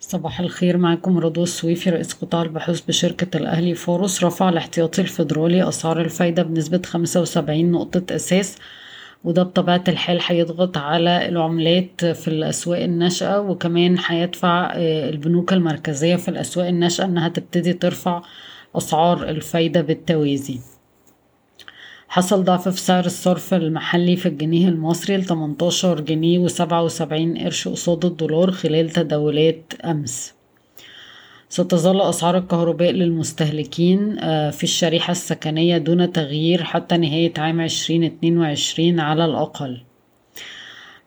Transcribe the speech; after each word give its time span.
صباح 0.00 0.40
الخير 0.40 0.76
معاكم 0.76 1.18
رضوى 1.18 1.44
السويفي 1.44 1.90
رئيس 1.90 2.12
قطاع 2.12 2.42
البحوث 2.42 2.80
بشركة 2.80 3.36
الأهلي 3.36 3.74
فاروس 3.74 4.24
رفع 4.24 4.48
الاحتياطي 4.48 5.02
الفيدرالي 5.02 5.68
أسعار 5.68 6.00
الفايدة 6.00 6.42
بنسبة 6.42 6.82
خمسة 6.86 7.20
وسبعين 7.20 7.72
نقطة 7.72 8.14
أساس. 8.14 8.58
وده 9.24 9.42
بطبيعة 9.42 9.84
الحال 9.88 10.20
هيضغط 10.26 10.76
على 10.78 11.28
العملات 11.28 12.04
في 12.04 12.28
الأسواق 12.28 12.82
الناشئة 12.82 13.38
وكمان 13.40 13.96
هيدفع 14.06 14.72
البنوك 14.76 15.52
المركزية 15.52 16.16
في 16.16 16.28
الأسواق 16.28 16.66
الناشئة 16.66 17.04
إنها 17.04 17.28
تبتدي 17.28 17.72
ترفع 17.72 18.22
أسعار 18.76 19.28
الفايدة 19.28 19.80
بالتوازي. 19.80 20.58
حصل 22.12 22.44
ضعف 22.44 22.68
في 22.68 22.80
سعر 22.80 23.06
الصرف 23.06 23.54
المحلي 23.54 24.16
في 24.16 24.26
الجنيه 24.26 24.68
المصري 24.68 25.16
ل 25.16 25.24
18 25.24 26.00
جنيه 26.00 26.38
وسبعة 26.38 26.84
وسبعين 26.84 27.38
قرش 27.38 27.68
قصاد 27.68 28.04
الدولار 28.04 28.50
خلال 28.50 28.90
تداولات 28.90 29.72
أمس. 29.84 30.34
ستظل 31.48 32.00
أسعار 32.00 32.38
الكهرباء 32.38 32.90
للمستهلكين 32.90 34.16
في 34.50 34.62
الشريحة 34.62 35.10
السكنية 35.10 35.78
دون 35.78 36.12
تغيير 36.12 36.62
حتى 36.62 36.96
نهاية 36.96 37.32
عام 37.38 37.60
2022 37.60 39.00
على 39.00 39.24
الأقل. 39.24 39.80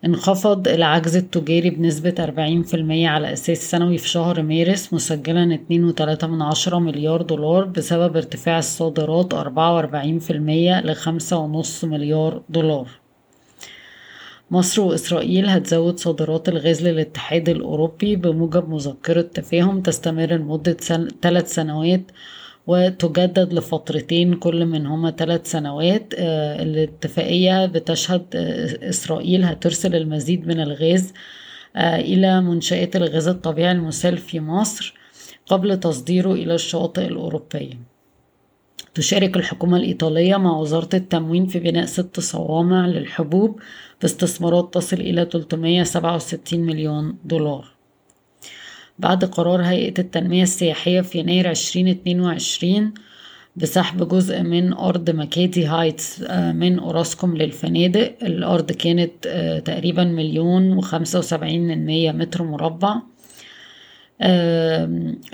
انخفض 0.06 0.68
العجز 0.68 1.16
التجاري 1.16 1.70
بنسبة 1.70 2.16
40% 2.20 3.08
على 3.08 3.34
أساس 3.34 3.72
سنوي 3.72 3.98
في 3.98 4.10
شهر 4.10 4.42
مارس 4.42 4.94
مسجلا 4.94 5.60
2.3 5.70 6.24
من 6.24 6.42
عشرة 6.42 6.80
مليار 6.80 7.22
دولار 7.22 7.66
بسبب 7.66 8.18
ارتفاع 8.18 8.60
الصادرات 8.60 9.34
44% 9.34 9.38
لخمسة 10.86 11.38
ونص 11.38 11.84
مليار 11.86 12.42
دولار 12.50 12.88
مصر 14.52 14.82
وإسرائيل 14.82 15.46
هتزود 15.46 16.00
صادرات 16.00 16.50
الغاز 16.50 16.88
للاتحاد 16.88 17.50
الأوروبي 17.50 18.16
بموجب 18.16 18.70
مذكرة 18.70 19.22
تفاهم 19.22 19.82
تستمر 19.82 20.34
لمدة. 20.34 20.78
ثلاث 21.22 21.54
سنوات 21.54 22.12
وتجدد 22.68 23.54
لفترتين 23.54 24.34
كل 24.34 24.66
منهما 24.66 25.12
ثلاث 25.12 25.52
سنوات. 25.52 26.14
الاتفاقية 26.14 27.66
بتشهد 27.66 28.36
إسرائيل 28.84 29.44
هترسل 29.44 29.96
المزيد 29.96 30.48
من 30.48 30.60
الغاز 30.60 31.14
إلى 31.78 32.42
منشآت 32.42 32.96
الغاز 32.96 33.28
الطبيعي 33.28 33.72
المسال 33.72 34.18
في 34.18 34.40
مصر 34.40 34.94
قبل 35.48 35.80
تصديره 35.80 36.34
إلى 36.34 36.56
الشواطئ 36.56 37.08
الأوروبية. 37.08 37.94
تشارك 38.94 39.38
الحكومة 39.38 39.78
الإيطالية 39.78 40.38
مع 40.38 40.58
وزارة 40.58 40.90
التموين 40.94 41.46
في 41.48 41.60
بناء 41.60 41.86
ست 41.86 42.20
صوامع 42.20 42.88
للحبوب 42.88 43.60
باستثمارات 44.02 44.74
تصل 44.74 44.98
إلى 44.98 45.26
367 45.32 46.60
مليون 46.60 47.18
دولار. 47.26 47.73
بعد 49.00 49.26
قرار 49.26 49.62
هيئة 49.62 49.94
التنمية 50.00 50.44
السياحية 50.44 51.02
في 51.02 51.20
يناير 51.20 51.50
2022 51.50 52.94
بسحب 53.56 54.08
جزء 54.08 54.42
من 54.42 54.74
أرض 54.74 55.10
مكادي 55.10 55.66
هايتس 55.66 56.22
من 56.32 56.80
أوراسكوم 56.80 57.38
للفنادق. 57.38 58.16
الأرض 58.22 58.72
كانت 58.72 59.28
تقريبا 59.66 60.04
مليون 60.04 60.78
وخمسة 60.78 61.20
وسبعين 61.20 61.86
متر 62.18 62.44
مربع. 62.44 62.96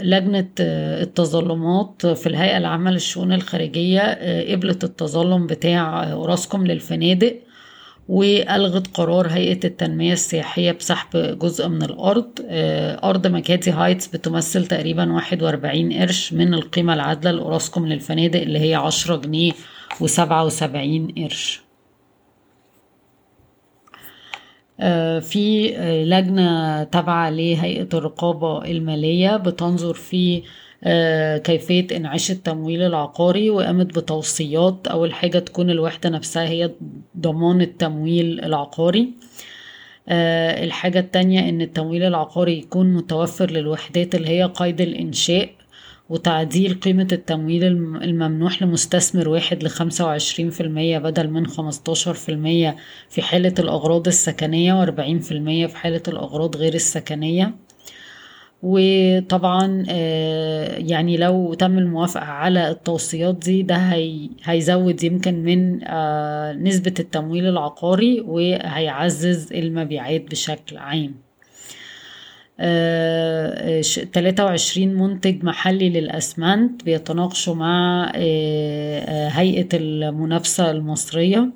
لجنة 0.03 0.49
التظلمات 0.59 2.05
في 2.05 2.27
الهيئة 2.27 2.57
العامة 2.57 2.91
للشؤون 2.91 3.33
الخارجية 3.33 4.01
قبلت 4.53 4.83
التظلم 4.83 5.47
بتاع 5.47 6.11
أوراسكوم 6.11 6.67
للفنادق. 6.67 7.39
وألغت 8.09 8.87
قرار 8.97 9.27
هيئة 9.27 9.59
التنمية 9.65 10.13
السياحية 10.13 10.71
بسحب 10.71 11.39
جزء 11.39 11.67
من 11.67 11.83
الأرض. 11.83 12.29
أرض 13.03 13.27
مكادي 13.27 13.71
هايتس 13.71 14.07
بتمثل 14.07 14.65
تقريبا 14.65 15.13
واحد 15.13 15.43
وأربعين 15.43 15.93
قرش 15.93 16.33
من 16.33 16.53
القيمة 16.53 16.93
العادلة 16.93 17.31
لأوراسكوم 17.31 17.87
للفنادق 17.87 18.41
اللي 18.41 18.59
هي 18.59 18.75
عشرة 18.75 19.15
جنيه 19.15 19.51
وسبعة 20.01 20.45
وسبعين 20.45 21.07
قرش. 21.17 21.61
في 25.21 25.73
لجنة 26.07 26.83
تابعة 26.83 27.29
لهيئة 27.29 27.87
الرقابة 27.93 28.65
المالية 28.65 29.37
بتنظر 29.37 29.93
في 29.93 30.43
كيفية 31.43 31.87
إنعاش 31.97 32.31
التمويل 32.31 32.81
العقاري 32.81 33.49
وقامت 33.49 33.99
بتوصيات 33.99 34.87
أول 34.87 35.13
حاجة 35.13 35.39
تكون 35.39 35.69
الوحدة 35.69 36.09
نفسها 36.09 36.47
هي 36.47 36.71
ضمان 37.17 37.61
التمويل 37.61 38.39
العقاري. 38.39 39.13
الحاجة 40.63 40.99
التانية 40.99 41.49
إن 41.49 41.61
التمويل 41.61 42.03
العقاري 42.03 42.57
يكون 42.59 42.93
متوفر 42.93 43.51
للوحدات 43.51 44.15
اللي 44.15 44.29
هي 44.29 44.43
قيد 44.43 44.81
الإنشاء 44.81 45.49
وتعديل 46.09 46.73
قيمة 46.73 47.07
التمويل 47.11 47.63
الممنوح 48.03 48.63
لمستثمر 48.63 49.29
واحد 49.29 49.63
لخمسة 49.63 50.05
وعشرين 50.05 50.49
في 50.49 50.61
المية 50.61 50.97
بدل 50.97 51.29
من 51.29 51.47
خمستاشر 51.47 52.13
في 52.13 52.29
المية 52.29 52.75
في 53.09 53.21
حالة 53.21 53.53
الأغراض 53.59 54.07
السكنية 54.07 54.73
وأربعين 54.73 55.19
في 55.19 55.31
المية 55.31 55.67
في 55.67 55.77
حالة 55.77 56.01
الأغراض 56.07 56.55
غير 56.57 56.73
السكنية. 56.73 57.55
وطبعا 58.63 59.83
يعني 60.77 61.17
لو 61.17 61.53
تم 61.53 61.77
الموافقة 61.77 62.25
على 62.25 62.69
التوصيات 62.69 63.35
دي 63.35 63.61
ده 63.63 63.75
هي 63.75 64.29
هيزود 64.43 65.03
يمكن 65.03 65.43
من 65.43 65.75
نسبة 66.63 66.93
التمويل 66.99 67.45
العقاري 67.47 68.21
وهيعزز 68.21 69.53
المبيعات 69.53 70.31
بشكل 70.31 70.77
عام. 70.77 71.15
تلاتة 74.13 74.45
وعشرين 74.45 74.93
منتج 74.95 75.43
محلي 75.43 75.89
للأسمنت 75.89 76.83
بيتناقشوا 76.83 77.55
مع 77.55 78.11
هيئة 79.35 79.69
المنافسة 79.73 80.71
المصرية. 80.71 81.49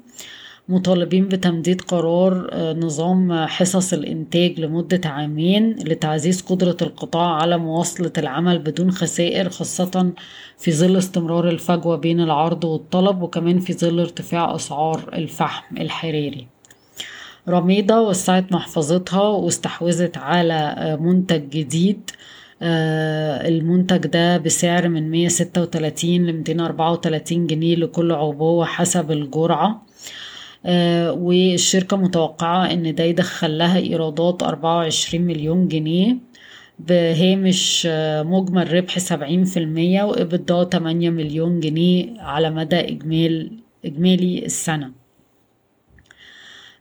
مطالبين 0.69 1.27
بتمديد 1.27 1.81
قرار 1.81 2.49
نظام 2.77 3.45
حصص 3.45 3.93
الإنتاج 3.93 4.59
لمدة 4.59 5.09
عامين 5.09 5.75
لتعزيز 5.79 6.41
قدرة 6.41 6.77
القطاع 6.81 7.29
على 7.35 7.57
مواصلة 7.57 8.11
العمل 8.17 8.59
بدون 8.59 8.91
خسائر 8.91 9.49
خاصة 9.49 10.11
في 10.57 10.71
ظل 10.71 10.97
استمرار 10.97 11.49
الفجوة 11.49 11.95
بين 11.95 12.21
العرض 12.21 12.63
والطلب 12.63 13.21
وكمان 13.21 13.59
في 13.59 13.73
ظل 13.73 13.99
ارتفاع 13.99 14.55
أسعار 14.55 15.09
الفحم 15.13 15.77
الحراري. 15.77 16.47
رميضة 17.49 18.01
وسعت 18.01 18.51
محفظتها 18.51 19.21
واستحوذت 19.21 20.17
على 20.17 20.97
منتج 21.01 21.49
جديد. 21.49 22.09
المنتج 22.61 23.97
ده 24.07 24.37
بسعر 24.37 24.87
من 24.89 25.11
136 25.11 26.25
ل 26.25 26.33
234 26.33 27.47
جنيه 27.47 27.75
لكل 27.75 28.11
عبوة 28.11 28.65
حسب 28.65 29.11
الجرعة. 29.11 29.85
والشركة 31.17 31.97
متوقعة 31.97 32.71
إن 32.73 32.95
ده 32.95 33.03
يدخل 33.03 33.57
لها 33.57 33.77
إيرادات 33.77 34.43
24 34.43 35.23
مليون 35.25 35.67
جنيه. 35.67 36.17
بهامش 36.79 37.87
مجمل 38.25 38.73
ربح 38.73 38.99
سبعين 38.99 39.43
في 39.43 39.57
المية 39.59 40.03
وإبدا 40.03 40.63
تمانية 40.63 41.09
مليون 41.09 41.59
جنيه 41.59 42.21
على 42.21 42.49
مدى 42.49 42.75
إجمال 42.79 43.51
إجمالي 43.85 44.45
السنة. 44.45 44.91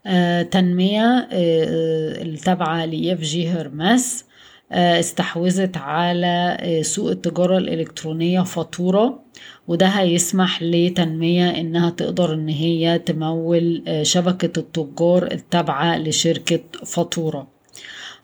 آه 0.06 0.43
تنمية 0.43 1.28
آه 1.32 2.22
التابعة 2.22 2.84
لإف 2.84 3.20
جي 3.20 3.49
هرمس. 3.49 4.25
آه 4.25 4.31
استحوذت 4.75 5.77
على 5.77 6.59
سوق 6.83 7.10
التجارة 7.10 7.59
الإلكترونية 7.59 8.41
فاتورة 8.41 9.22
وده 9.69 9.87
هيسمح 9.87 10.62
لتنمية 10.62 11.50
إنها 11.50 11.91
تقدر 11.91 12.34
إن 12.34 12.49
هي 12.49 12.99
تمول 12.99 13.82
شبكة 14.03 14.61
التجار 14.61 15.28
التابعة 15.32 15.99
لشركة 15.99 16.61
فاتورة. 16.87 17.49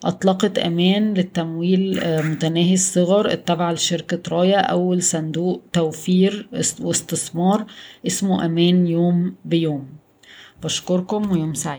أطلقت 0.03 0.59
أمان 0.59 1.13
للتمويل 1.13 2.01
متناهي 2.05 2.73
الصغر 2.73 3.31
التابعة 3.31 3.71
لشركة 3.71 4.35
رايا 4.35 4.59
أول 4.59 5.03
صندوق 5.03 5.61
توفير 5.73 6.49
واستثمار 6.81 7.65
اسمه 8.07 8.45
أمان 8.45 8.87
يوم 8.87 9.35
بيوم. 9.45 9.87
بشكركم 10.63 11.31
ويوم 11.31 11.53
سعيد. 11.53 11.77